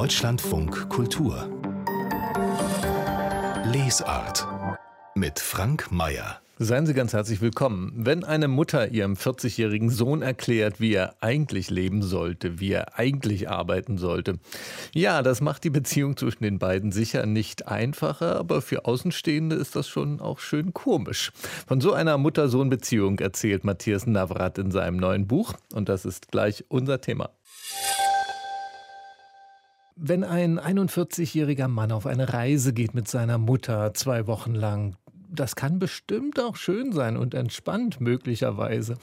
[0.00, 1.46] Deutschlandfunk Kultur
[3.66, 4.48] Lesart
[5.14, 7.92] mit Frank Mayer Seien Sie ganz herzlich willkommen.
[7.94, 13.50] Wenn eine Mutter ihrem 40-jährigen Sohn erklärt, wie er eigentlich leben sollte, wie er eigentlich
[13.50, 14.38] arbeiten sollte,
[14.94, 19.76] ja, das macht die Beziehung zwischen den beiden sicher nicht einfacher, aber für Außenstehende ist
[19.76, 21.30] das schon auch schön komisch.
[21.66, 26.64] Von so einer Mutter-Sohn-Beziehung erzählt Matthias Navrat in seinem neuen Buch und das ist gleich
[26.68, 27.28] unser Thema.
[30.02, 34.96] Wenn ein 41-jähriger Mann auf eine Reise geht mit seiner Mutter zwei Wochen lang,
[35.30, 38.96] das kann bestimmt auch schön sein und entspannt möglicherweise.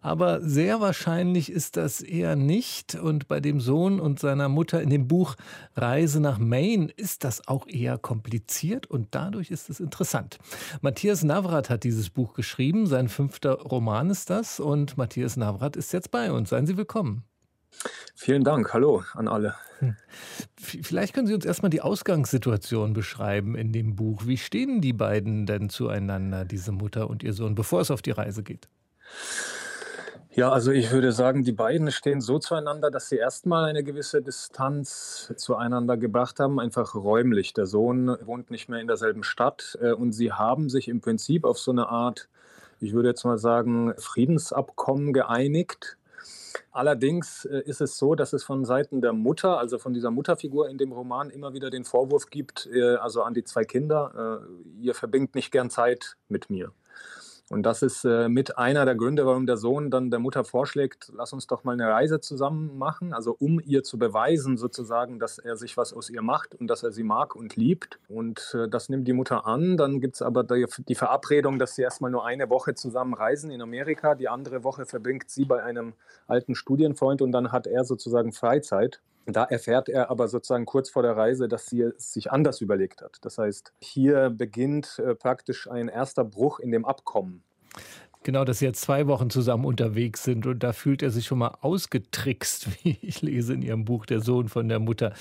[0.00, 2.96] Aber sehr wahrscheinlich ist das eher nicht.
[2.96, 5.36] Und bei dem Sohn und seiner Mutter in dem Buch
[5.76, 10.38] Reise nach Maine ist das auch eher kompliziert und dadurch ist es interessant.
[10.80, 12.86] Matthias Navrat hat dieses Buch geschrieben.
[12.86, 14.58] Sein fünfter Roman ist das.
[14.58, 16.50] Und Matthias Navrat ist jetzt bei uns.
[16.50, 17.29] Seien Sie willkommen.
[18.22, 18.74] Vielen Dank.
[18.74, 19.54] Hallo an alle.
[19.78, 19.96] Hm.
[20.54, 24.26] Vielleicht können Sie uns erstmal die Ausgangssituation beschreiben in dem Buch.
[24.26, 28.10] Wie stehen die beiden denn zueinander, diese Mutter und ihr Sohn, bevor es auf die
[28.10, 28.68] Reise geht?
[30.32, 34.20] Ja, also ich würde sagen, die beiden stehen so zueinander, dass sie erstmal eine gewisse
[34.20, 37.54] Distanz zueinander gebracht haben, einfach räumlich.
[37.54, 41.46] Der Sohn wohnt nicht mehr in derselben Stadt äh, und sie haben sich im Prinzip
[41.46, 42.28] auf so eine Art,
[42.80, 45.96] ich würde jetzt mal sagen, Friedensabkommen geeinigt
[46.70, 50.68] Allerdings äh, ist es so, dass es von Seiten der Mutter, also von dieser Mutterfigur
[50.68, 54.82] in dem Roman, immer wieder den Vorwurf gibt, äh, also an die zwei Kinder, äh,
[54.82, 56.72] ihr verbringt nicht gern Zeit mit mir.
[57.50, 61.10] Und das ist äh, mit einer der Gründe, warum der Sohn dann der Mutter vorschlägt,
[61.16, 65.38] lass uns doch mal eine Reise zusammen machen, also um ihr zu beweisen sozusagen, dass
[65.38, 67.98] er sich was aus ihr macht und dass er sie mag und liebt.
[68.08, 69.76] Und äh, das nimmt die Mutter an.
[69.76, 73.62] Dann gibt es aber die, Verabredung, dass sie erstmal nur eine Woche zusammen reisen in
[73.62, 74.14] Amerika.
[74.14, 75.94] Die andere Woche verbringt sie bei einem
[76.28, 79.00] alten Studienfreund und dann hat er sozusagen Freizeit.
[79.26, 83.02] Da erfährt er aber sozusagen kurz vor der Reise, dass sie es sich anders überlegt
[83.02, 83.18] hat.
[83.22, 87.42] Das heißt, hier beginnt äh, praktisch ein erster Bruch in dem Abkommen.
[88.22, 91.38] Genau, dass sie jetzt zwei Wochen zusammen unterwegs sind und da fühlt er sich schon
[91.38, 95.14] mal ausgetrickst, wie ich lese in ihrem Buch Der Sohn von der Mutter.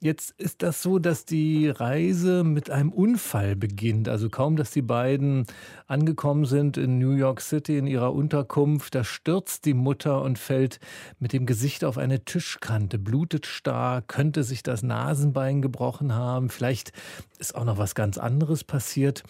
[0.00, 4.08] Jetzt ist das so, dass die Reise mit einem Unfall beginnt.
[4.08, 5.44] Also kaum, dass die beiden
[5.86, 10.80] angekommen sind in New York City in ihrer Unterkunft, da stürzt die Mutter und fällt
[11.18, 16.92] mit dem Gesicht auf eine Tischkante, blutet stark, könnte sich das Nasenbein gebrochen haben, vielleicht
[17.38, 19.24] ist auch noch was ganz anderes passiert.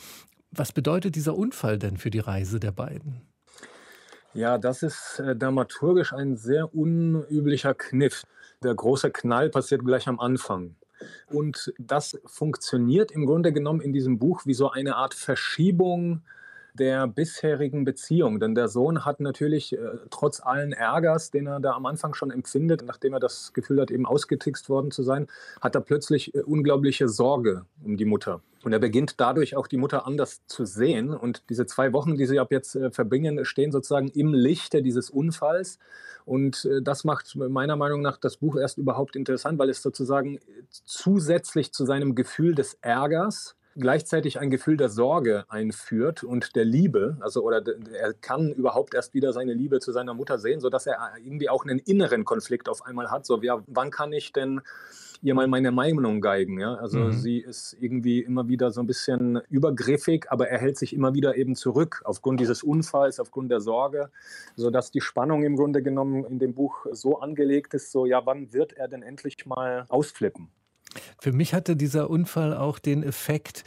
[0.56, 3.20] Was bedeutet dieser Unfall denn für die Reise der beiden?
[4.32, 8.24] Ja, das ist äh, dramaturgisch ein sehr unüblicher Kniff.
[8.62, 10.76] Der große Knall passiert gleich am Anfang.
[11.30, 16.22] Und das funktioniert im Grunde genommen in diesem Buch wie so eine Art Verschiebung
[16.76, 18.40] der bisherigen Beziehung.
[18.40, 19.78] Denn der Sohn hat natürlich äh,
[20.10, 23.90] trotz allen Ärgers, den er da am Anfang schon empfindet, nachdem er das Gefühl hat,
[23.90, 25.26] eben ausgetrickst worden zu sein,
[25.60, 28.40] hat er plötzlich äh, unglaubliche Sorge um die Mutter.
[28.66, 31.14] Und er beginnt dadurch auch die Mutter anders zu sehen.
[31.14, 35.08] Und diese zwei Wochen, die sie ab jetzt äh, verbringen, stehen sozusagen im Lichte dieses
[35.08, 35.78] Unfalls.
[36.24, 40.40] Und äh, das macht meiner Meinung nach das Buch erst überhaupt interessant, weil es sozusagen
[40.70, 47.16] zusätzlich zu seinem Gefühl des Ärgers gleichzeitig ein Gefühl der Sorge einführt und der Liebe,
[47.20, 50.98] also oder er kann überhaupt erst wieder seine Liebe zu seiner Mutter sehen, sodass er
[51.22, 53.26] irgendwie auch einen inneren Konflikt auf einmal hat.
[53.26, 54.60] So, ja, wann kann ich denn
[55.22, 56.60] ihr mal meine Meinung geigen?
[56.60, 56.74] Ja?
[56.74, 57.12] Also mhm.
[57.12, 61.36] sie ist irgendwie immer wieder so ein bisschen übergriffig, aber er hält sich immer wieder
[61.36, 64.10] eben zurück aufgrund dieses Unfalls, aufgrund der Sorge,
[64.56, 68.52] sodass die Spannung im Grunde genommen in dem Buch so angelegt ist, so ja, wann
[68.52, 70.48] wird er denn endlich mal ausflippen?
[71.18, 73.64] Für mich hatte dieser Unfall auch den Effekt,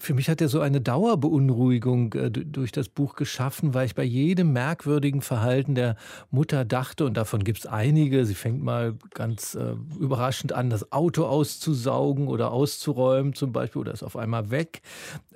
[0.00, 4.04] für mich hat er so eine Dauerbeunruhigung äh, durch das Buch geschaffen, weil ich bei
[4.04, 5.96] jedem merkwürdigen Verhalten der
[6.30, 10.92] Mutter dachte, und davon gibt es einige, sie fängt mal ganz äh, überraschend an, das
[10.92, 14.82] Auto auszusaugen oder auszuräumen zum Beispiel, oder ist auf einmal weg.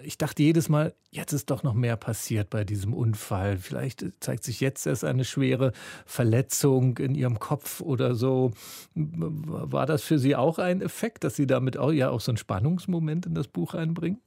[0.02, 3.58] Ich dachte jedes Mal, jetzt ist doch noch mehr passiert bei diesem Unfall.
[3.58, 5.72] Vielleicht zeigt sich jetzt erst eine schwere
[6.06, 8.52] Verletzung in ihrem Kopf oder so.
[8.94, 12.38] War das für Sie auch ein Effekt, dass Sie damit auch, ja auch so einen
[12.38, 14.20] Spannungsmoment in das Buch einbringen?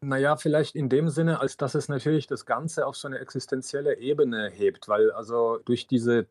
[0.00, 3.98] Naja, vielleicht in dem Sinne, als dass es natürlich das Ganze auf so eine existenzielle
[3.98, 6.26] Ebene hebt, weil also durch diese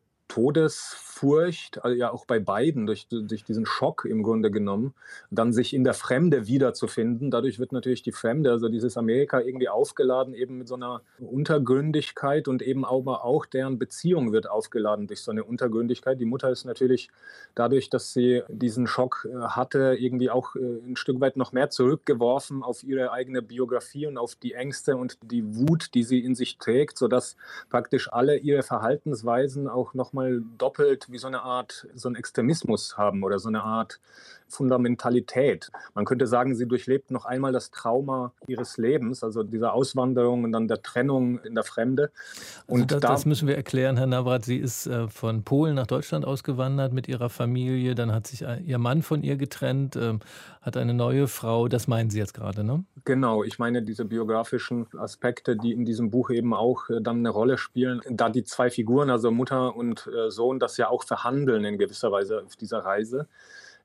[1.15, 4.93] Todesfurcht, also ja auch bei beiden, durch, durch diesen Schock im Grunde genommen,
[5.31, 7.31] dann sich in der Fremde wiederzufinden.
[7.31, 12.47] Dadurch wird natürlich die Fremde, also dieses Amerika irgendwie aufgeladen, eben mit so einer Untergründigkeit
[12.47, 16.19] und eben aber auch deren Beziehung wird aufgeladen durch so eine Untergründigkeit.
[16.19, 17.09] Die Mutter ist natürlich
[17.55, 21.69] dadurch, dass sie diesen Schock äh, hatte, irgendwie auch äh, ein Stück weit noch mehr
[21.69, 26.35] zurückgeworfen auf ihre eigene Biografie und auf die Ängste und die Wut, die sie in
[26.35, 27.35] sich trägt, sodass
[27.69, 32.97] praktisch alle ihre Verhaltensweisen auch noch nochmal doppelt wie so eine Art, so einen Extremismus
[32.97, 33.99] haben oder so eine Art
[34.47, 35.71] Fundamentalität.
[35.93, 40.51] Man könnte sagen, sie durchlebt noch einmal das Trauma ihres Lebens, also dieser Auswanderung und
[40.51, 42.11] dann der Trennung in der Fremde.
[42.13, 44.45] Also und also das, da, das, müssen wir erklären, Herr Navrat.
[44.45, 47.95] Sie ist äh, von Polen nach Deutschland ausgewandert mit ihrer Familie.
[47.95, 50.19] Dann hat sich äh, ihr Mann von ihr getrennt, ähm,
[50.61, 51.67] hat eine neue Frau.
[51.67, 52.83] Das meinen Sie jetzt gerade, ne?
[53.03, 53.43] Genau.
[53.43, 57.57] Ich meine diese biografischen Aspekte, die in diesem Buch eben auch äh, dann eine Rolle
[57.57, 58.01] spielen.
[58.09, 62.43] Da die zwei Figuren, also Mutter und Sohn, das ja auch verhandeln in gewisser Weise
[62.43, 63.27] auf dieser Reise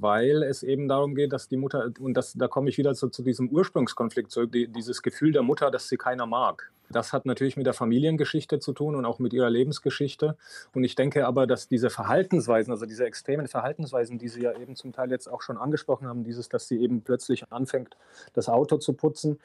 [0.01, 3.09] weil es eben darum geht, dass die Mutter, und das, da komme ich wieder zu,
[3.09, 6.71] zu diesem Ursprungskonflikt zurück, die, dieses Gefühl der Mutter, dass sie keiner mag.
[6.93, 10.37] Das hat natürlich mit der Familiengeschichte zu tun und auch mit ihrer Lebensgeschichte.
[10.75, 14.75] Und ich denke aber, dass diese Verhaltensweisen, also diese extremen Verhaltensweisen, die Sie ja eben
[14.75, 17.97] zum Teil jetzt auch schon angesprochen haben, dieses, dass sie eben plötzlich anfängt,
[18.33, 19.39] das Auto zu putzen,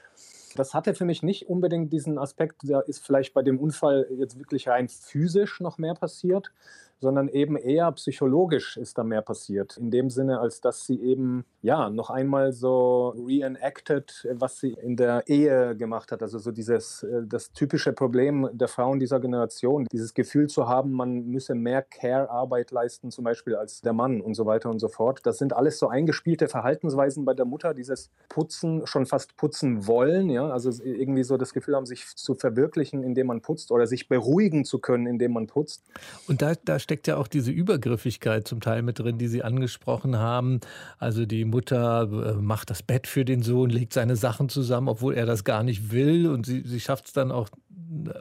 [0.55, 4.39] das hatte für mich nicht unbedingt diesen Aspekt, da ist vielleicht bei dem Unfall jetzt
[4.39, 6.51] wirklich rein physisch noch mehr passiert,
[6.99, 9.77] sondern eben eher psychologisch ist da mehr passiert.
[9.77, 14.95] In dem Sinne, als dass sie eben, ja, noch einmal so reenacted, was sie in
[14.95, 16.21] der Ehe gemacht hat.
[16.21, 20.91] Also so dieses, äh, das typische Problem der Frauen dieser Generation, dieses Gefühl zu haben,
[20.91, 24.87] man müsse mehr Care-Arbeit leisten, zum Beispiel als der Mann und so weiter und so
[24.87, 25.21] fort.
[25.23, 30.29] Das sind alles so eingespielte Verhaltensweisen bei der Mutter, dieses Putzen, schon fast putzen wollen,
[30.29, 34.07] ja, also irgendwie so das Gefühl haben, sich zu verwirklichen, indem man putzt oder sich
[34.07, 35.83] beruhigen zu können, indem man putzt.
[36.27, 40.17] Und da, da steckt ja auch diese Übergriffigkeit zum Teil mit drin, die Sie angesprochen
[40.17, 40.59] haben.
[40.99, 45.15] Also die Mutter äh, macht das Bett für den Sohn, legt seine Sachen zusammen, obwohl
[45.15, 46.27] er das gar nicht will.
[46.27, 47.49] Und sie, sie schafft es dann auch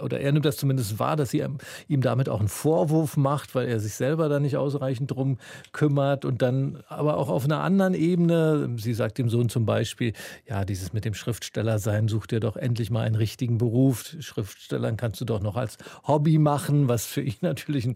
[0.02, 1.44] oder er nimmt das zumindest wahr, dass sie
[1.88, 5.38] ihm damit auch einen Vorwurf macht, weil er sich selber da nicht ausreichend drum
[5.72, 10.12] kümmert und dann aber auch auf einer anderen Ebene, sie sagt dem Sohn zum Beispiel,
[10.48, 14.14] ja, dieses mit dem Schriftsteller sein, such dir doch endlich mal einen richtigen Beruf.
[14.20, 17.94] Schriftstellern kannst du doch noch als Hobby machen, was für ihn natürlich ein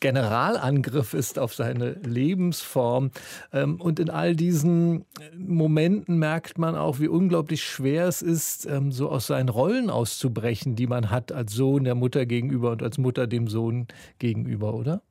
[0.00, 3.10] Generalangriff ist auf seine Lebensform.
[3.52, 5.04] Ähm, und in all diesen
[5.36, 10.76] Momenten merkt man auch, wie unglaublich schwer es ist, ähm, so aus seinen Rollen auszubrechen,
[10.76, 13.86] die man hat als Sohn der Mutter gegenüber und als Mutter dem Sohn
[14.18, 15.02] gegenüber, oder?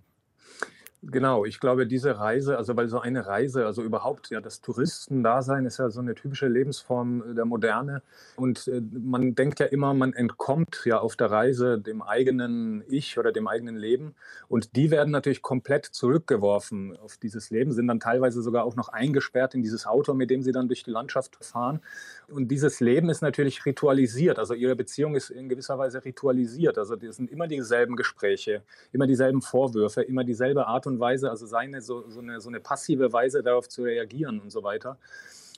[1.11, 5.67] Genau, ich glaube, diese Reise, also weil so eine Reise, also überhaupt ja das Touristendasein
[5.67, 8.01] ist ja so eine typische Lebensform der Moderne.
[8.37, 13.19] Und äh, man denkt ja immer, man entkommt ja auf der Reise dem eigenen Ich
[13.19, 14.15] oder dem eigenen Leben.
[14.47, 18.89] Und die werden natürlich komplett zurückgeworfen auf dieses Leben, sind dann teilweise sogar auch noch
[18.89, 21.81] eingesperrt in dieses Auto, mit dem sie dann durch die Landschaft fahren.
[22.27, 24.39] Und dieses Leben ist natürlich ritualisiert.
[24.39, 26.79] Also ihre Beziehung ist in gewisser Weise ritualisiert.
[26.79, 31.29] Also es sind immer dieselben Gespräche, immer dieselben Vorwürfe, immer dieselbe Art und und Weise,
[31.29, 34.97] also seine so, so, eine, so eine passive Weise darauf zu reagieren und so weiter.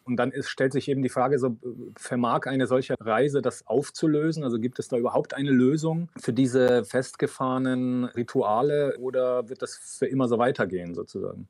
[0.08, 1.58] Und dann ist, stellt sich eben die Frage, so,
[1.98, 4.44] vermag eine solche Reise das aufzulösen?
[4.44, 10.08] Also gibt es da überhaupt eine Lösung für diese festgefahrenen Rituale oder wird das für
[10.08, 11.50] immer so weitergehen sozusagen?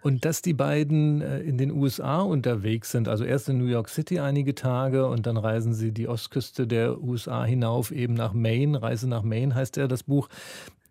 [0.00, 3.90] Und dass die beiden äh, in den USA unterwegs sind, also erst in New York
[3.90, 8.80] City einige Tage und dann reisen sie die Ostküste der USA hinauf, eben nach Maine.
[8.80, 10.30] Reise nach Maine heißt ja das Buch.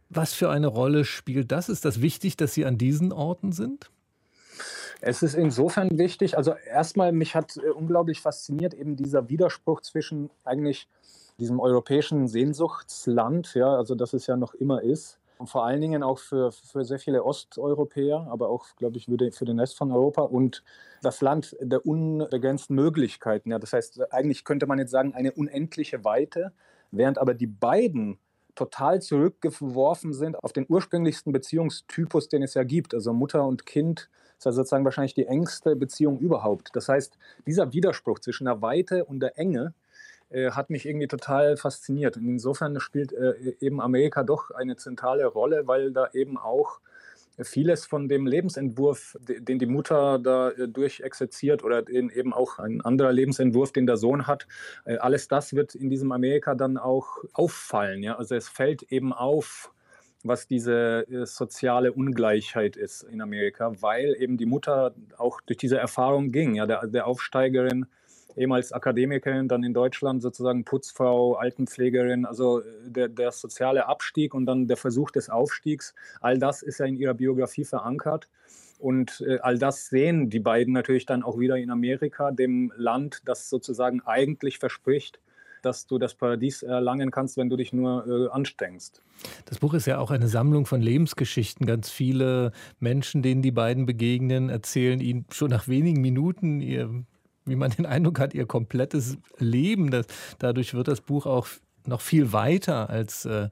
[0.09, 1.69] Was für eine Rolle spielt das?
[1.69, 3.91] Ist das wichtig, dass Sie an diesen Orten sind?
[5.01, 10.29] Es ist insofern wichtig, also erstmal, mich hat äh, unglaublich fasziniert eben dieser Widerspruch zwischen
[10.43, 10.89] eigentlich
[11.39, 16.03] diesem europäischen Sehnsuchtsland, ja, also das es ja noch immer ist, und vor allen Dingen
[16.03, 20.23] auch für, für sehr viele Osteuropäer, aber auch, glaube ich, für den Rest von Europa
[20.23, 20.65] und
[21.01, 23.51] das Land der unbegrenzten Möglichkeiten.
[23.51, 26.51] Ja, das heißt, eigentlich könnte man jetzt sagen, eine unendliche Weite,
[26.91, 28.19] während aber die beiden
[28.59, 32.93] total zurückgeworfen sind auf den ursprünglichsten Beziehungstypus, den es ja gibt.
[32.93, 36.71] Also Mutter und Kind ist ja sozusagen wahrscheinlich die engste Beziehung überhaupt.
[36.73, 39.73] Das heißt, dieser Widerspruch zwischen der Weite und der Enge
[40.29, 42.17] äh, hat mich irgendwie total fasziniert.
[42.17, 46.81] Und insofern spielt äh, eben Amerika doch eine zentrale Rolle, weil da eben auch
[47.43, 53.11] vieles von dem Lebensentwurf, den die Mutter da äh, durchexerziert oder eben auch ein anderer
[53.11, 54.47] Lebensentwurf, den der Sohn hat,
[54.85, 58.03] äh, alles das wird in diesem Amerika dann auch auffallen.
[58.03, 58.17] Ja?
[58.17, 59.71] Also es fällt eben auf,
[60.23, 65.77] was diese äh, soziale Ungleichheit ist in Amerika, weil eben die Mutter auch durch diese
[65.77, 67.85] Erfahrung ging, ja, der, der Aufsteigerin
[68.35, 74.45] ehemals Akademikerin, dann in Deutschland sozusagen Putzfrau, Altenpflegerin, also äh, der, der soziale Abstieg und
[74.45, 78.27] dann der Versuch des Aufstiegs, all das ist ja in ihrer Biografie verankert.
[78.77, 83.21] Und äh, all das sehen die beiden natürlich dann auch wieder in Amerika, dem Land,
[83.25, 85.19] das sozusagen eigentlich verspricht,
[85.61, 89.01] dass du das Paradies erlangen kannst, wenn du dich nur äh, anstrengst.
[89.45, 91.65] Das Buch ist ja auch eine Sammlung von Lebensgeschichten.
[91.65, 97.03] Ganz viele Menschen, denen die beiden begegnen, erzählen ihnen schon nach wenigen Minuten ihr
[97.49, 99.91] wie man den Eindruck hat, ihr komplettes Leben.
[99.91, 100.05] Das,
[100.37, 101.47] dadurch wird das Buch auch
[101.85, 103.49] noch viel weiter als äh,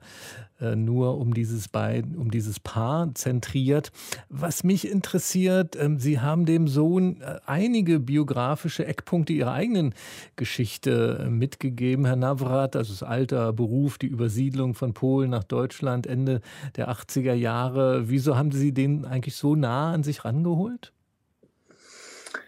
[0.60, 1.68] äh, nur um dieses,
[2.16, 3.90] um dieses Paar zentriert.
[4.28, 9.94] Was mich interessiert, äh, Sie haben dem Sohn äh, einige biografische Eckpunkte Ihrer eigenen
[10.36, 16.06] Geschichte äh, mitgegeben, Herr Navrat, also das Alter, Beruf, die Übersiedlung von Polen nach Deutschland
[16.06, 16.40] Ende
[16.76, 18.08] der 80er Jahre.
[18.08, 20.92] Wieso haben Sie den eigentlich so nah an sich rangeholt?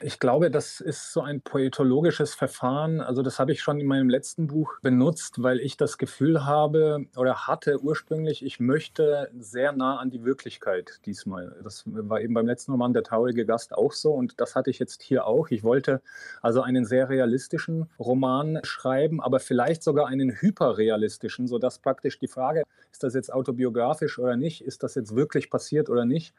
[0.02, 3.02] Ich glaube, das ist so ein poetologisches Verfahren.
[3.02, 7.04] Also das habe ich schon in meinem letzten Buch benutzt, weil ich das Gefühl habe
[7.16, 11.54] oder hatte ursprünglich, ich möchte sehr nah an die Wirklichkeit diesmal.
[11.62, 14.78] Das war eben beim letzten Roman Der traurige Gast auch so und das hatte ich
[14.78, 15.48] jetzt hier auch.
[15.50, 16.00] Ich wollte
[16.40, 22.62] also einen sehr realistischen Roman schreiben, aber vielleicht sogar einen hyperrealistischen, sodass praktisch die Frage,
[22.90, 26.32] ist das jetzt autobiografisch oder nicht, ist das jetzt wirklich passiert oder nicht,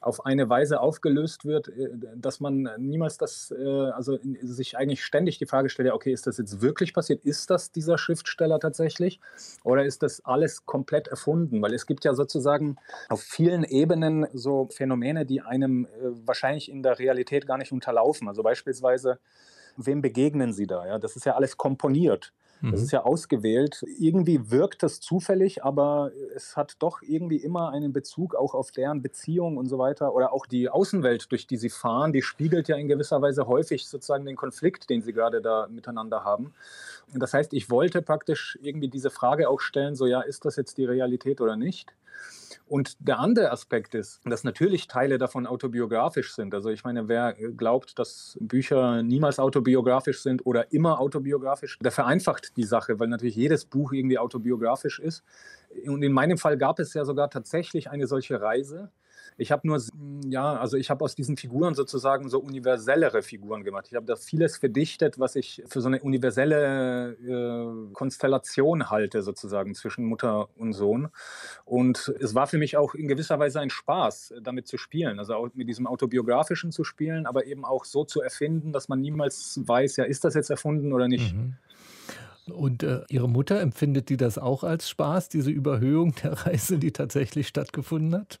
[0.00, 5.38] auf eine Weise aufgelöst wird, äh, dass man niemals das, äh, also sich eigentlich ständig
[5.38, 7.24] die Frage stellt, okay, ist das jetzt wirklich passiert?
[7.24, 9.20] Ist das dieser Schriftsteller tatsächlich?
[9.64, 11.60] Oder ist das alles komplett erfunden?
[11.62, 12.76] Weil es gibt ja sozusagen
[13.08, 15.88] auf vielen Ebenen so Phänomene, die einem äh,
[16.24, 18.28] wahrscheinlich in der Realität gar nicht unterlaufen.
[18.28, 19.18] Also beispielsweise,
[19.76, 20.86] wem begegnen Sie da?
[20.86, 22.32] Ja, das ist ja alles komponiert.
[22.60, 22.84] Das mhm.
[22.84, 23.84] ist ja ausgewählt.
[23.98, 29.00] Irgendwie wirkt das zufällig, aber es hat doch irgendwie immer einen Bezug auch auf deren
[29.00, 30.12] Beziehung und so weiter.
[30.14, 33.86] Oder auch die Außenwelt, durch die sie fahren, die spiegelt ja in gewisser Weise häufig
[33.86, 36.52] sozusagen den Konflikt, den sie gerade da miteinander haben.
[37.14, 40.78] Das heißt, ich wollte praktisch irgendwie diese Frage auch stellen, so ja, ist das jetzt
[40.78, 41.92] die Realität oder nicht?
[42.66, 46.54] Und der andere Aspekt ist, dass natürlich Teile davon autobiografisch sind.
[46.54, 52.56] Also ich meine, wer glaubt, dass Bücher niemals autobiografisch sind oder immer autobiografisch, der vereinfacht
[52.58, 55.24] die Sache, weil natürlich jedes Buch irgendwie autobiografisch ist.
[55.86, 58.90] Und in meinem Fall gab es ja sogar tatsächlich eine solche Reise.
[59.36, 59.80] Ich habe nur,
[60.26, 63.86] ja, also ich habe aus diesen Figuren sozusagen so universellere Figuren gemacht.
[63.88, 69.74] Ich habe da vieles verdichtet, was ich für so eine universelle äh, Konstellation halte, sozusagen
[69.74, 71.08] zwischen Mutter und Sohn.
[71.64, 75.18] Und es war für mich auch in gewisser Weise ein Spaß, damit zu spielen.
[75.18, 79.00] Also auch mit diesem autobiografischen zu spielen, aber eben auch so zu erfinden, dass man
[79.00, 81.34] niemals weiß, ja, ist das jetzt erfunden oder nicht.
[81.34, 81.54] Mhm.
[82.52, 86.92] Und äh, Ihre Mutter empfindet die das auch als Spaß, diese Überhöhung der Reise, die
[86.92, 88.40] tatsächlich stattgefunden hat?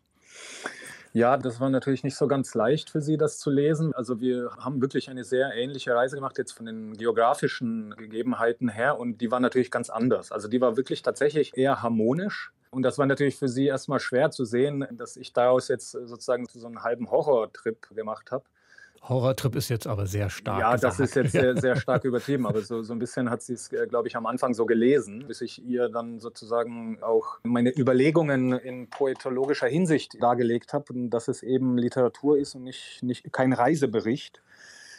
[1.18, 3.92] Ja, das war natürlich nicht so ganz leicht für sie, das zu lesen.
[3.92, 9.00] Also wir haben wirklich eine sehr ähnliche Reise gemacht, jetzt von den geografischen Gegebenheiten her.
[9.00, 10.30] Und die war natürlich ganz anders.
[10.30, 12.52] Also die war wirklich tatsächlich eher harmonisch.
[12.70, 16.46] Und das war natürlich für sie erstmal schwer zu sehen, dass ich daraus jetzt sozusagen
[16.46, 18.44] so einen halben Horrortrip gemacht habe.
[19.02, 20.60] Horrortrip ist jetzt aber sehr stark.
[20.60, 20.92] Ja, gesagt.
[20.92, 23.72] das ist jetzt sehr, sehr stark übertrieben, aber so, so ein bisschen hat sie es,
[23.72, 28.52] äh, glaube ich, am Anfang so gelesen, bis ich ihr dann sozusagen auch meine Überlegungen
[28.52, 34.42] in poetologischer Hinsicht dargelegt habe, dass es eben Literatur ist und nicht, nicht kein Reisebericht.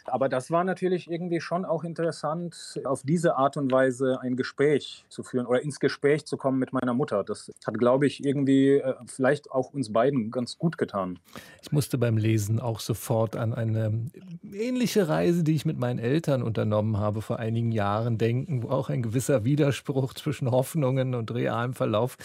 [0.06, 5.04] Aber das war natürlich irgendwie schon auch interessant, auf diese Art und Weise ein Gespräch
[5.08, 7.24] zu führen oder ins Gespräch zu kommen mit meiner Mutter.
[7.24, 11.18] Das hat, glaube ich, irgendwie äh, vielleicht auch uns beiden ganz gut getan.
[11.62, 14.10] Ich musste beim Lesen auch sofort an eine
[14.52, 18.90] ähnliche Reise, die ich mit meinen Eltern unternommen habe vor einigen Jahren, denken, wo auch
[18.90, 22.16] ein gewisser Widerspruch zwischen Hoffnungen und realem Verlauf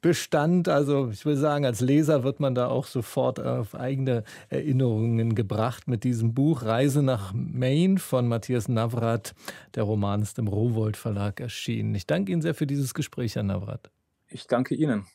[0.00, 0.68] bestand.
[0.68, 5.88] Also ich will sagen, als Leser wird man da auch sofort auf eigene Erinnerungen gebracht
[5.88, 9.34] mit diesem Buch Reise nach nach Maine von Matthias Navrat.
[9.74, 11.94] Der Roman ist im Rowold Verlag erschienen.
[11.94, 13.90] Ich danke Ihnen sehr für dieses Gespräch, Herr Navrat.
[14.28, 15.06] Ich danke Ihnen.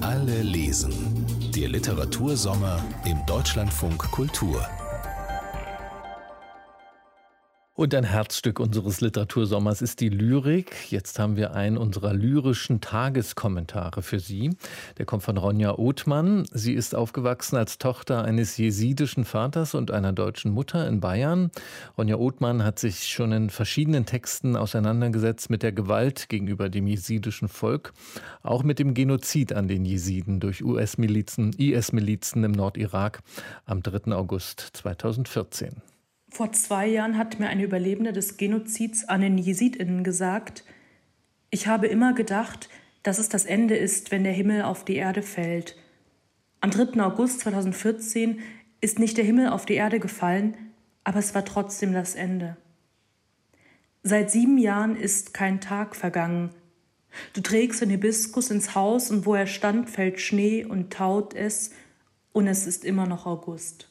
[0.00, 0.92] Alle lesen.
[1.54, 4.66] Der Literatursommer im Deutschlandfunk Kultur.
[7.78, 10.90] Und ein Herzstück unseres Literatursommers ist die Lyrik.
[10.90, 14.50] Jetzt haben wir einen unserer lyrischen Tageskommentare für Sie.
[14.96, 16.44] Der kommt von Ronja Othmann.
[16.50, 21.52] Sie ist aufgewachsen als Tochter eines jesidischen Vaters und einer deutschen Mutter in Bayern.
[21.96, 27.46] Ronja Othmann hat sich schon in verschiedenen Texten auseinandergesetzt mit der Gewalt gegenüber dem jesidischen
[27.46, 27.92] Volk,
[28.42, 33.20] auch mit dem Genozid an den Jesiden durch US-Milizen, IS-Milizen im Nordirak
[33.66, 34.12] am 3.
[34.16, 35.80] August 2014.
[36.30, 40.64] Vor zwei Jahren hat mir eine Überlebende des Genozids an den Jesidinnen gesagt,
[41.50, 42.68] ich habe immer gedacht,
[43.02, 45.76] dass es das Ende ist, wenn der Himmel auf die Erde fällt.
[46.60, 47.00] Am 3.
[47.02, 48.40] August 2014
[48.80, 50.56] ist nicht der Himmel auf die Erde gefallen,
[51.04, 52.56] aber es war trotzdem das Ende.
[54.02, 56.50] Seit sieben Jahren ist kein Tag vergangen.
[57.32, 61.72] Du trägst den Hibiskus ins Haus und wo er stand, fällt Schnee und taut es,
[62.32, 63.87] und es ist immer noch August.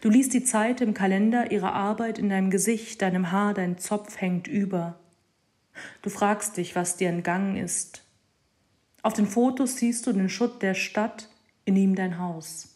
[0.00, 4.20] Du liest die Zeit im Kalender, ihre Arbeit in deinem Gesicht, deinem Haar, dein Zopf
[4.20, 4.98] hängt über.
[6.02, 8.04] Du fragst dich, was dir entgangen ist.
[9.02, 11.28] Auf den Fotos siehst du den Schutt der Stadt,
[11.64, 12.68] in ihm dein Haus.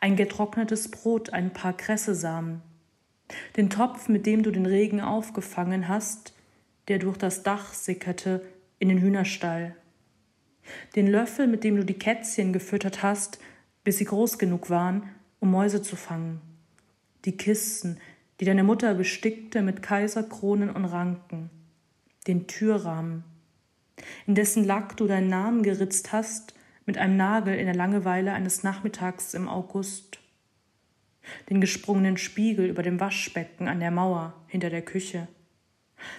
[0.00, 2.62] Ein getrocknetes Brot, ein paar Kressesamen.
[3.56, 6.34] Den Topf, mit dem du den Regen aufgefangen hast,
[6.88, 8.44] der durch das Dach sickerte,
[8.78, 9.76] in den Hühnerstall.
[10.96, 13.38] Den Löffel, mit dem du die Kätzchen gefüttert hast,
[13.84, 15.08] bis sie groß genug waren,
[15.40, 16.40] um Mäuse zu fangen.
[17.24, 17.98] Die Kisten,
[18.38, 21.50] die deine Mutter bestickte mit Kaiserkronen und Ranken.
[22.26, 23.24] Den Türrahmen,
[24.26, 26.54] in dessen Lack du deinen Namen geritzt hast,
[26.86, 30.18] mit einem Nagel in der Langeweile eines Nachmittags im August.
[31.48, 35.28] Den gesprungenen Spiegel über dem Waschbecken an der Mauer hinter der Küche.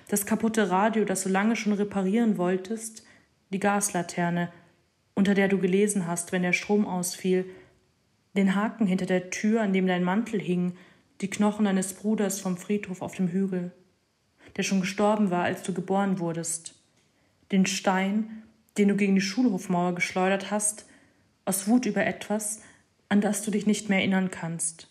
[0.08, 3.04] Das kaputte Radio, das du lange schon reparieren wolltest,
[3.50, 4.51] die Gaslaterne,
[5.16, 7.46] unter der du gelesen hast, wenn der Strom ausfiel,
[8.36, 10.78] den Haken hinter der Tür, an dem dein Mantel hing,
[11.22, 13.72] die Knochen deines Bruders vom Friedhof auf dem Hügel,
[14.56, 16.76] der schon gestorben war, als du geboren wurdest,
[17.52, 18.44] den Stein,
[18.78, 20.86] den du gegen die Schulhofmauer geschleudert hast,
[21.46, 22.62] aus Wut über etwas,
[23.10, 24.88] an das du dich nicht mehr erinnern kannst.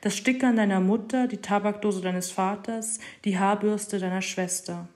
[0.00, 4.88] Das Stickern deiner Mutter, die Tabakdose deines Vaters, die Haarbürste deiner Schwester.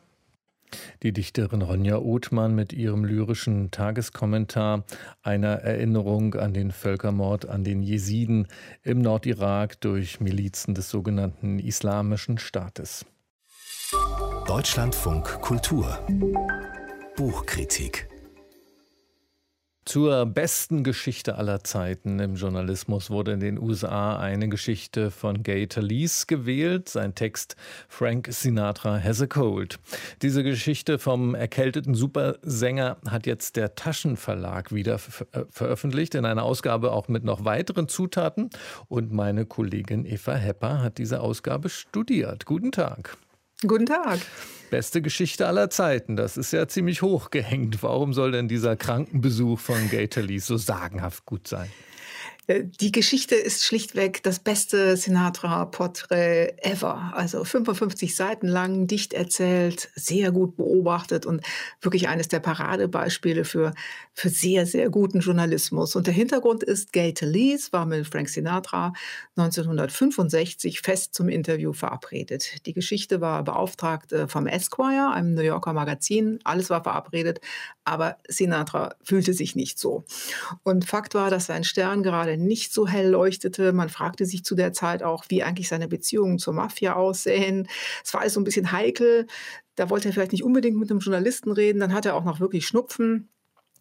[1.03, 4.85] Die Dichterin Ronja Othmann mit ihrem lyrischen Tageskommentar
[5.23, 8.47] einer Erinnerung an den Völkermord an den Jesiden
[8.83, 13.05] im Nordirak durch Milizen des sogenannten Islamischen Staates.
[14.47, 15.99] Deutschlandfunk Kultur
[17.17, 18.09] Buchkritik
[19.85, 25.67] zur besten Geschichte aller Zeiten im Journalismus wurde in den USA eine Geschichte von Gay
[25.67, 26.89] Talese gewählt.
[26.89, 27.57] Sein Text
[27.89, 29.79] Frank Sinatra has a cold.
[30.23, 37.09] Diese Geschichte vom erkälteten Supersänger hat jetzt der Taschenverlag wieder veröffentlicht in einer Ausgabe auch
[37.09, 38.51] mit noch weiteren Zutaten.
[38.89, 42.47] Und meine Kollegin Eva Hepper hat diese Ausgabe studiert.
[42.47, 43.17] Guten Tag.
[43.67, 44.19] Guten Tag.
[44.71, 46.17] Beste Geschichte aller Zeiten.
[46.17, 47.83] Das ist ja ziemlich hochgehängt.
[47.83, 51.71] Warum soll denn dieser Krankenbesuch von Gatorly so sagenhaft gut sein?
[52.47, 57.13] Äh, die Geschichte ist schlichtweg das beste Sinatra-Porträt ever.
[57.15, 61.43] Also 55 Seiten lang, dicht erzählt, sehr gut beobachtet und
[61.81, 63.75] wirklich eines der Paradebeispiele für,
[64.13, 65.95] für sehr, sehr guten Journalismus.
[65.95, 68.93] Und der Hintergrund ist, Gay Talese war mit Frank Sinatra
[69.37, 72.67] 1965 fest zum Interview verabredet.
[72.67, 76.41] Die Geschichte war beauftragt äh, vom Esquire, einem New Yorker Magazin.
[76.45, 77.41] Alles war verabredet,
[77.85, 80.05] aber Sinatra fühlte sich nicht so.
[80.63, 83.73] Und Fakt war, dass sein Stern gerade gerade nicht so hell leuchtete.
[83.73, 87.69] Man fragte sich zu der Zeit auch, wie eigentlich seine Beziehungen zur Mafia aussehen.
[88.05, 89.27] Es war alles so ein bisschen heikel.
[89.75, 91.81] Da wollte er vielleicht nicht unbedingt mit einem Journalisten reden.
[91.81, 93.29] Dann hat er auch noch wirklich Schnupfen.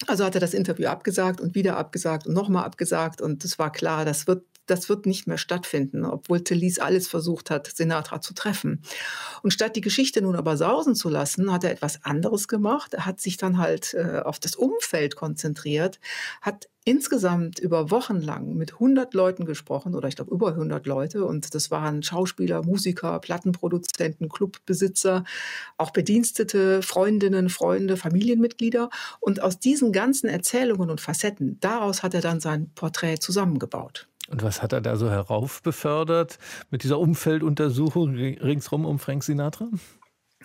[0.08, 3.22] Also hat er das Interview abgesagt und wieder abgesagt und nochmal abgesagt.
[3.22, 7.50] Und es war klar, das wird das wird nicht mehr stattfinden, obwohl Talise alles versucht
[7.50, 8.82] hat, Sinatra zu treffen.
[9.44, 12.94] Und statt die Geschichte nun aber sausen zu lassen, hat er etwas anderes gemacht.
[12.94, 16.00] Er hat sich dann halt äh, auf das Umfeld konzentriert,
[16.42, 21.26] hat insgesamt über Wochen lang mit 100 Leuten gesprochen oder ich glaube über 100 Leute
[21.26, 25.24] und das waren Schauspieler, Musiker, Plattenproduzenten, Clubbesitzer,
[25.78, 32.22] auch Bedienstete, Freundinnen, Freunde, Familienmitglieder und aus diesen ganzen Erzählungen und Facetten, daraus hat er
[32.22, 34.08] dann sein Porträt zusammengebaut.
[34.32, 36.40] Und was hat er da so heraufbefördert
[36.70, 39.70] mit dieser Umfelduntersuchung ringsrum um Frank Sinatra?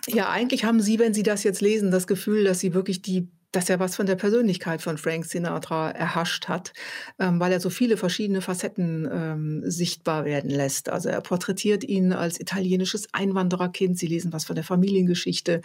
[0.07, 3.29] Ja, eigentlich haben Sie, wenn Sie das jetzt lesen, das Gefühl, dass Sie wirklich die
[3.51, 6.73] dass er was von der Persönlichkeit von Frank Sinatra erhascht hat,
[7.17, 10.89] ähm, weil er so viele verschiedene Facetten ähm, sichtbar werden lässt.
[10.89, 15.61] Also er porträtiert ihn als italienisches Einwandererkind, Sie lesen was von der Familiengeschichte,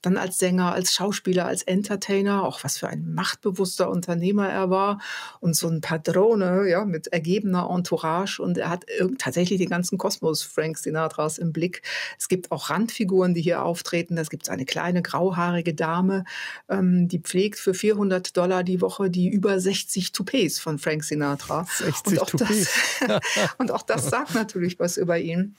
[0.00, 5.00] dann als Sänger, als Schauspieler, als Entertainer, auch was für ein machtbewusster Unternehmer er war
[5.40, 8.86] und so ein Padrone, ja, mit ergebener Entourage und er hat
[9.18, 11.82] tatsächlich den ganzen Kosmos Frank Sinatras im Blick.
[12.18, 14.16] Es gibt auch Randfiguren, die hier auftreten.
[14.16, 16.24] Es gibt eine kleine grauhaarige Dame,
[16.68, 21.66] ähm, die pflegt für 400 Dollar die Woche die über 60 Toupets von Frank Sinatra.
[21.70, 22.70] 60 und auch, Toupets.
[23.06, 23.20] Das,
[23.58, 25.54] und auch das sagt natürlich was über ihn.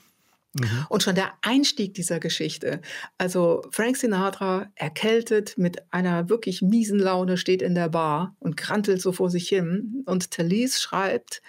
[0.54, 0.86] Mhm.
[0.88, 2.80] Und schon der Einstieg dieser Geschichte.
[3.16, 9.00] Also Frank Sinatra erkältet mit einer wirklich miesen Laune steht in der Bar und krantelt
[9.00, 10.02] so vor sich hin.
[10.04, 11.42] Und Talise schreibt,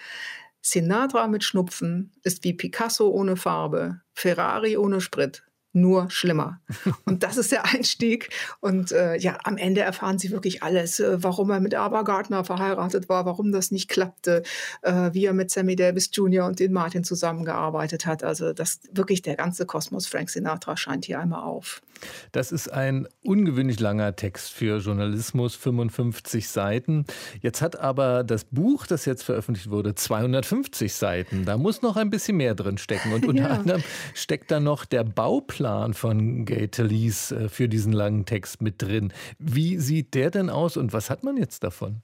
[0.62, 6.60] Sinatra mit Schnupfen ist wie Picasso ohne Farbe, Ferrari ohne Sprit, nur schlimmer.
[7.04, 8.30] Und das ist der Einstieg.
[8.60, 12.44] Und äh, ja, am Ende erfahren sie wirklich alles, äh, warum er mit Ava Gardner
[12.44, 14.42] verheiratet war, warum das nicht klappte,
[14.82, 16.46] äh, wie er mit Sammy Davis Jr.
[16.46, 18.24] und den Martin zusammengearbeitet hat.
[18.24, 21.82] Also das wirklich der ganze Kosmos Frank Sinatra scheint hier einmal auf.
[22.32, 27.04] Das ist ein ungewöhnlich langer Text für Journalismus, 55 Seiten.
[27.42, 31.44] Jetzt hat aber das Buch, das jetzt veröffentlicht wurde, 250 Seiten.
[31.44, 33.12] Da muss noch ein bisschen mehr drin stecken.
[33.12, 33.48] Und unter ja.
[33.50, 33.82] anderem
[34.14, 39.12] steckt da noch der Bauplan Plan von Gatelis äh, für diesen langen Text mit drin.
[39.38, 42.00] Wie sieht der denn aus und was hat man jetzt davon?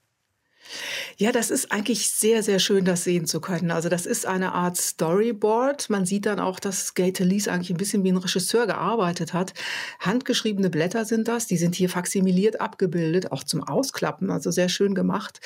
[1.18, 3.70] Ja, das ist eigentlich sehr, sehr schön, das sehen zu können.
[3.70, 5.88] Also das ist eine Art Storyboard.
[5.88, 9.54] Man sieht dann auch, dass Gaete Lees eigentlich ein bisschen wie ein Regisseur gearbeitet hat.
[10.00, 11.46] Handgeschriebene Blätter sind das.
[11.46, 15.40] Die sind hier faximiliert abgebildet, auch zum Ausklappen, also sehr schön gemacht.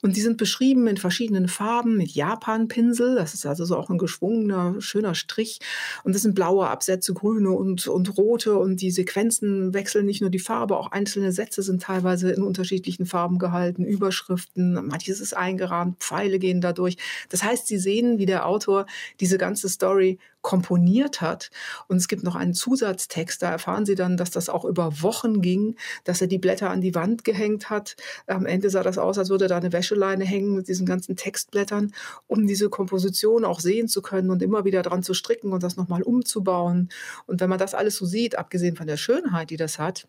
[0.00, 3.16] Und die sind beschrieben in verschiedenen Farben mit Japan-Pinsel.
[3.16, 5.58] Das ist also so auch ein geschwungener, schöner Strich.
[6.04, 8.56] Und das sind blaue Absätze, grüne und, und rote.
[8.58, 13.06] Und die Sequenzen wechseln nicht nur die Farbe, auch einzelne Sätze sind teilweise in unterschiedlichen
[13.06, 16.96] Farben gehalten, Überschriften manches ist eingerahmt, Pfeile gehen dadurch.
[17.28, 18.86] Das heißt, Sie sehen, wie der Autor
[19.20, 21.50] diese ganze Story komponiert hat.
[21.88, 25.40] Und es gibt noch einen Zusatztext, da erfahren Sie dann, dass das auch über Wochen
[25.40, 25.74] ging,
[26.04, 27.96] dass er die Blätter an die Wand gehängt hat.
[28.28, 31.92] Am Ende sah das aus, als würde da eine Wäscheleine hängen mit diesen ganzen Textblättern,
[32.28, 35.76] um diese Komposition auch sehen zu können und immer wieder dran zu stricken und das
[35.76, 36.90] nochmal umzubauen.
[37.26, 40.06] Und wenn man das alles so sieht, abgesehen von der Schönheit, die das hat,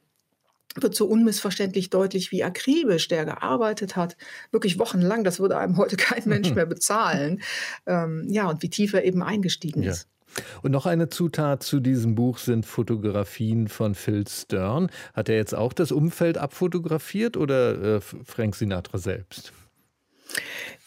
[0.75, 4.17] wird so unmissverständlich deutlich, wie akribisch der gearbeitet hat,
[4.51, 5.23] wirklich wochenlang.
[5.23, 7.41] Das würde einem heute kein Mensch mehr bezahlen.
[7.85, 9.91] Ähm, ja, und wie tief er eben eingestiegen ja.
[9.91, 10.07] ist.
[10.61, 14.89] Und noch eine Zutat zu diesem Buch sind Fotografien von Phil Stern.
[15.13, 19.53] Hat er jetzt auch das Umfeld abfotografiert oder äh, Frank Sinatra selbst?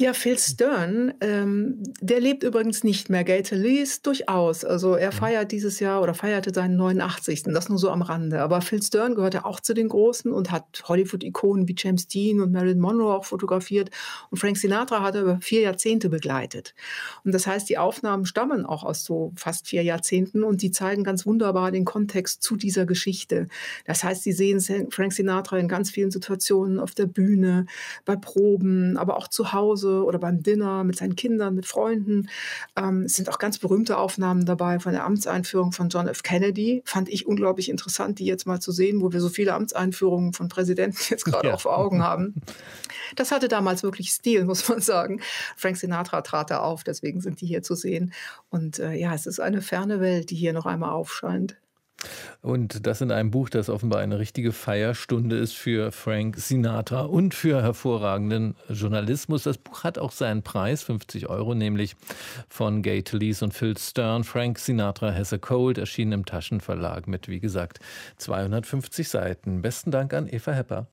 [0.01, 3.23] Ja, Phil Stern, ähm, der lebt übrigens nicht mehr.
[3.23, 4.65] Gator Lees durchaus.
[4.65, 5.17] Also er mhm.
[5.17, 7.43] feiert dieses Jahr oder feierte seinen 89.
[7.43, 8.41] Das nur so am Rande.
[8.41, 12.41] Aber Phil Stern gehört ja auch zu den Großen und hat Hollywood-Ikonen wie James Dean
[12.41, 13.91] und Marilyn Monroe auch fotografiert.
[14.31, 16.75] Und Frank Sinatra hat er über vier Jahrzehnte begleitet.
[17.25, 21.05] Und das heißt, die Aufnahmen stammen auch aus so fast vier Jahrzehnten und die zeigen
[21.05, 23.49] ganz wunderbar den Kontext zu dieser Geschichte.
[23.85, 27.67] Das heißt, Sie sehen Frank Sinatra in ganz vielen Situationen auf der Bühne,
[28.07, 32.29] bei Proben, aber auch zu Hause oder beim Dinner mit seinen Kindern, mit Freunden.
[32.77, 36.23] Ähm, es sind auch ganz berühmte Aufnahmen dabei von der Amtseinführung von John F.
[36.23, 36.83] Kennedy.
[36.85, 40.49] Fand ich unglaublich interessant, die jetzt mal zu sehen, wo wir so viele Amtseinführungen von
[40.49, 41.57] Präsidenten jetzt gerade ja.
[41.57, 42.43] vor Augen haben.
[43.17, 45.21] Das hatte damals wirklich Stil, muss man sagen.
[45.57, 48.13] Frank Sinatra trat da auf, deswegen sind die hier zu sehen.
[48.51, 51.57] Und äh, ja, es ist eine ferne Welt, die hier noch einmal aufscheint.
[52.43, 57.35] Und das in einem Buch, das offenbar eine richtige Feierstunde ist für Frank Sinatra und
[57.35, 59.43] für hervorragenden Journalismus.
[59.43, 61.97] Das Buch hat auch seinen Preis, 50 Euro, nämlich
[62.49, 64.25] von Gate Lees und Phil Stern.
[64.25, 67.81] Frank Sinatra has a cold, erschienen im Taschenverlag mit, wie gesagt,
[68.17, 69.63] 250 Seiten.
[69.63, 70.87] Besten Dank an Eva Hepper.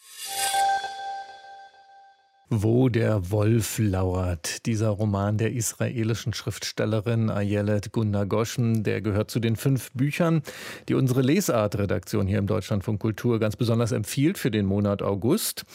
[2.49, 4.65] Wo der Wolf lauert.
[4.67, 10.41] Dieser Roman der israelischen Schriftstellerin Ayelet Gunda Goschen, der gehört zu den fünf Büchern,
[10.87, 15.65] die unsere Lesart-Redaktion hier im Deutschlandfunk Kultur ganz besonders empfiehlt für den Monat August.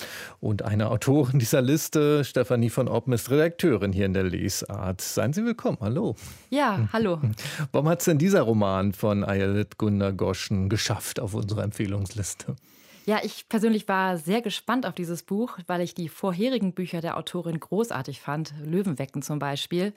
[0.41, 5.03] Und eine Autorin dieser Liste, Stefanie von Oppen, ist Redakteurin hier in der Lesart.
[5.03, 5.77] Seien Sie willkommen.
[5.83, 6.17] Hallo.
[6.49, 7.21] Ja, hallo.
[7.73, 12.57] Warum hat es denn dieser Roman von Ayelet Gunda Goschen geschafft auf unserer Empfehlungsliste?
[13.05, 17.17] Ja, ich persönlich war sehr gespannt auf dieses Buch, weil ich die vorherigen Bücher der
[17.17, 19.93] Autorin großartig fand, Löwenwecken zum Beispiel.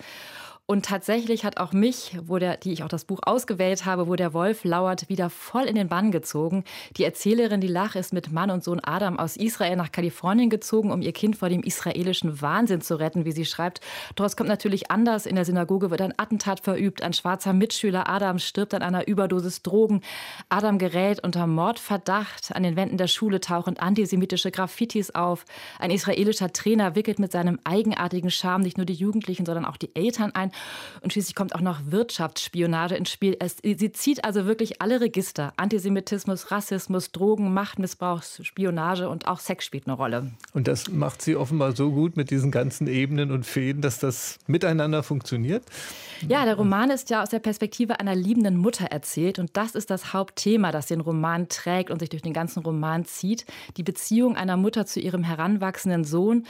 [0.68, 4.16] Und tatsächlich hat auch mich, wo der, die ich auch das Buch ausgewählt habe, wo
[4.16, 6.64] der Wolf lauert, wieder voll in den Bann gezogen.
[6.98, 10.92] Die Erzählerin, die Lach, ist mit Mann und Sohn Adam aus Israel nach Kalifornien gezogen,
[10.92, 13.82] um ihr Kind vor dem israelischen Wahnsinn zu retten, wie sie schreibt.
[14.20, 15.28] Es kommt natürlich anders.
[15.28, 17.04] In der Synagoge wird ein Attentat verübt.
[17.04, 20.02] Ein schwarzer Mitschüler Adam stirbt an einer Überdosis Drogen.
[20.50, 22.56] Adam gerät unter Mordverdacht.
[22.56, 25.46] An den Wänden der Schule tauchen antisemitische Graffitis auf.
[25.78, 29.96] Ein israelischer Trainer wickelt mit seinem eigenartigen Charme nicht nur die Jugendlichen, sondern auch die
[29.96, 30.52] Eltern ein.
[31.02, 33.38] Und schließlich kommt auch noch Wirtschaftsspionage ins Spiel.
[33.40, 35.54] Es, sie zieht also wirklich alle Register.
[35.58, 40.32] Antisemitismus, Rassismus, Drogen, Machtmissbrauch, Spionage und auch Sex spielt eine Rolle.
[40.54, 44.40] Und das macht sie offenbar so gut mit diesen ganzen Ebenen und Fäden, dass das
[44.48, 45.64] miteinander funktioniert?
[46.28, 49.38] Ja, der Roman ist ja aus der Perspektive einer liebenden Mutter erzählt.
[49.38, 53.06] Und das ist das Hauptthema, das den Roman trägt und sich durch den ganzen Roman
[53.06, 53.46] zieht.
[53.78, 56.46] Die Beziehung einer Mutter zu ihrem heranwachsenden Sohn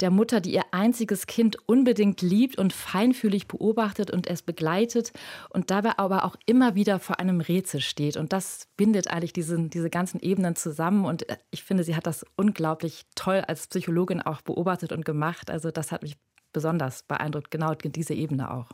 [0.00, 5.12] der Mutter, die ihr einziges Kind unbedingt liebt und feinfühlig beobachtet und es begleitet
[5.50, 8.16] und dabei aber auch immer wieder vor einem Rätsel steht.
[8.16, 11.04] Und das bindet eigentlich diese, diese ganzen Ebenen zusammen.
[11.04, 15.50] Und ich finde, sie hat das unglaublich toll als Psychologin auch beobachtet und gemacht.
[15.50, 16.16] Also das hat mich
[16.52, 18.68] besonders beeindruckt, genau diese Ebene auch.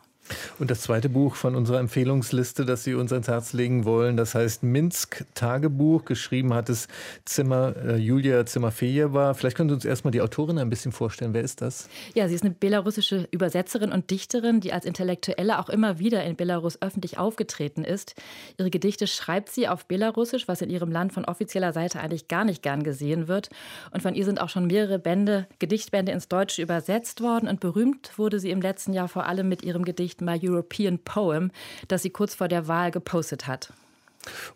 [0.59, 4.35] Und das zweite Buch von unserer Empfehlungsliste, das Sie uns ans Herz legen wollen, das
[4.35, 6.04] heißt Minsk Tagebuch.
[6.04, 6.88] Geschrieben hat es
[7.24, 9.35] Zimmer, äh, Julia Zimmerfejewa.
[9.35, 11.35] Vielleicht können Sie uns erstmal die Autorin ein bisschen vorstellen.
[11.35, 11.88] Wer ist das?
[12.14, 16.37] Ja, sie ist eine belarussische Übersetzerin und Dichterin, die als Intellektuelle auch immer wieder in
[16.37, 18.14] Belarus öffentlich aufgetreten ist.
[18.59, 22.44] Ihre Gedichte schreibt sie auf Belarussisch, was in ihrem Land von offizieller Seite eigentlich gar
[22.44, 23.48] nicht gern gesehen wird.
[23.90, 27.48] Und von ihr sind auch schon mehrere Bände, Gedichtbände ins Deutsche übersetzt worden.
[27.48, 31.51] Und berühmt wurde sie im letzten Jahr vor allem mit ihrem Gedicht My European Poem,
[31.88, 33.73] das sie kurz vor der Wahl gepostet hat.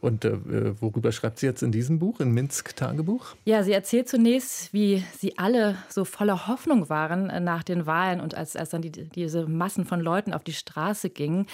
[0.00, 3.34] Und äh, worüber schreibt sie jetzt in diesem Buch, in Minsk-Tagebuch?
[3.44, 8.20] Ja, sie erzählt zunächst, wie sie alle so voller Hoffnung waren äh, nach den Wahlen
[8.20, 11.46] und als, als dann die, diese Massen von Leuten auf die Straße gingen.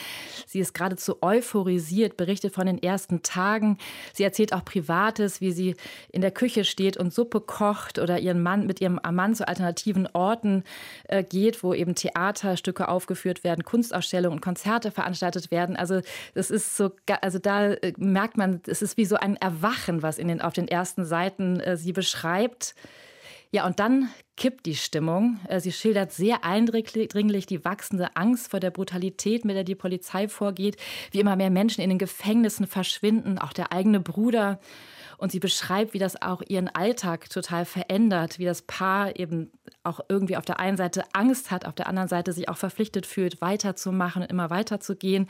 [0.47, 3.79] Sie ist geradezu euphorisiert, berichtet von den ersten Tagen.
[4.13, 5.77] Sie erzählt auch Privates, wie sie
[6.11, 10.09] in der Küche steht und Suppe kocht oder ihren Mann mit ihrem Mann zu alternativen
[10.13, 10.65] Orten
[11.05, 15.77] äh, geht, wo eben Theaterstücke aufgeführt werden, Kunstausstellungen und Konzerte veranstaltet werden.
[15.77, 16.01] Also
[16.35, 20.19] das ist so, also da äh, merkt man, es ist wie so ein Erwachen, was
[20.19, 22.75] in den, auf den ersten Seiten äh, sie beschreibt.
[23.53, 25.41] Ja, und dann kippt die Stimmung.
[25.49, 30.29] Äh, sie schildert sehr eindringlich die wachsende Angst vor der Brutalität, mit der die Polizei
[30.29, 30.77] vorgeht,
[31.11, 34.61] wie immer mehr Menschen in den Gefängnissen verschwinden, auch der eigene Bruder.
[35.19, 39.51] Und sie beschreibt, wie das auch ihren Alltag total verändert, wie das Paar eben
[39.83, 43.05] auch irgendwie auf der einen Seite Angst hat, auf der anderen Seite sich auch verpflichtet
[43.05, 45.29] fühlt, weiterzumachen und immer weiterzugehen.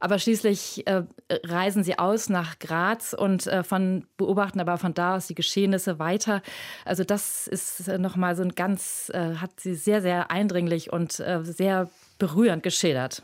[0.00, 1.04] Aber schließlich äh,
[1.44, 5.98] reisen sie aus nach Graz und äh, von, beobachten aber von da aus die Geschehnisse
[5.98, 6.42] weiter.
[6.84, 11.20] Also das ist äh, nochmal so ein ganz, äh, hat sie sehr, sehr eindringlich und
[11.20, 13.22] äh, sehr berührend geschildert.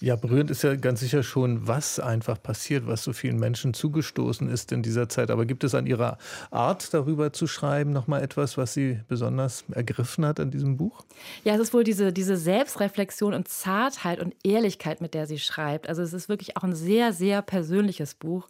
[0.00, 4.48] Ja, berührend ist ja ganz sicher schon, was einfach passiert, was so vielen Menschen zugestoßen
[4.48, 5.30] ist in dieser Zeit.
[5.30, 6.18] Aber gibt es an Ihrer
[6.50, 11.04] Art, darüber zu schreiben, noch mal etwas, was Sie besonders ergriffen hat an diesem Buch?
[11.44, 15.88] Ja, es ist wohl diese, diese Selbstreflexion und Zartheit und Ehrlichkeit, mit der sie schreibt.
[15.88, 18.48] Also es ist wirklich auch ein sehr, sehr persönliches Buch.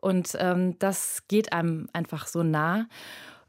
[0.00, 2.86] Und ähm, das geht einem einfach so nah.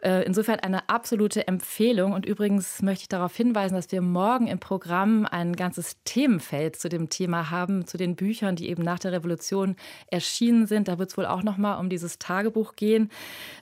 [0.01, 2.13] Äh, insofern eine absolute Empfehlung.
[2.13, 6.87] Und übrigens möchte ich darauf hinweisen, dass wir morgen im Programm ein ganzes Themenfeld zu
[6.87, 9.75] dem Thema haben, zu den Büchern, die eben nach der Revolution
[10.07, 10.87] erschienen sind.
[10.87, 13.09] Da wird es wohl auch noch mal um dieses Tagebuch gehen.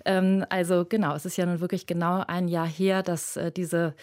[0.05, 3.95] Ähm, also genau, es ist ja nun wirklich genau ein Jahr her, dass äh, diese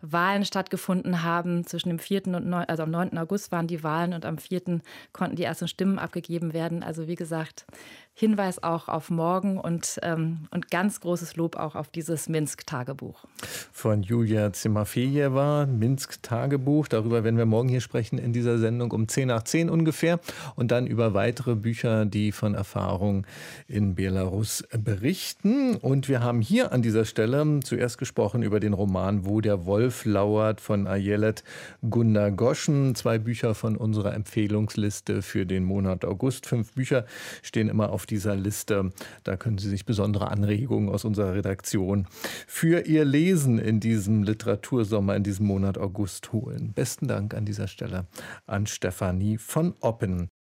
[0.00, 1.66] Wahlen stattgefunden haben.
[1.66, 2.28] Zwischen dem 4.
[2.28, 3.18] und 9, also am 9.
[3.18, 4.80] August waren die Wahlen und am 4.
[5.12, 6.82] konnten die ersten Stimmen abgegeben werden.
[6.82, 7.66] Also wie gesagt,
[8.14, 13.24] Hinweis auch auf morgen und, ähm, und ganz großes Lob auch auf dieses Minsk-Tagebuch.
[13.72, 16.88] Von Julia Zimafejewa, Minsk-Tagebuch.
[16.88, 20.20] Darüber werden wir morgen hier sprechen in dieser Sendung um 10 nach 10 ungefähr.
[20.56, 23.26] Und dann über weitere Bücher, die von Erfahrungen
[23.66, 25.76] in Belarus berichten.
[25.76, 30.04] Und wir haben hier an dieser Stelle zuerst gesprochen über den Roman Wo der Wolf
[30.04, 31.44] lauert von Ayelet
[31.88, 32.94] Gundagoschen.
[32.94, 36.44] Zwei Bücher von unserer Empfehlungsliste für den Monat August.
[36.46, 37.06] Fünf Bücher
[37.42, 38.90] stehen immer auf auf dieser Liste.
[39.22, 42.08] Da können Sie sich besondere Anregungen aus unserer Redaktion
[42.48, 46.72] für Ihr Lesen in diesem Literatursommer, in diesem Monat August holen.
[46.74, 48.08] Besten Dank an dieser Stelle
[48.46, 50.31] an Stefanie von Oppen.